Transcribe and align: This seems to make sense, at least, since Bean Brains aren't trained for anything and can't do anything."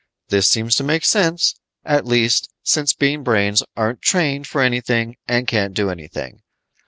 This 0.29 0.47
seems 0.49 0.75
to 0.77 0.83
make 0.83 1.05
sense, 1.05 1.53
at 1.85 2.07
least, 2.07 2.49
since 2.63 2.91
Bean 2.91 3.21
Brains 3.21 3.61
aren't 3.77 4.01
trained 4.01 4.47
for 4.47 4.59
anything 4.63 5.15
and 5.27 5.45
can't 5.47 5.75
do 5.75 5.91
anything." 5.91 6.41